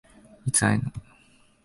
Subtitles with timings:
[0.47, 0.91] いつ会えんの？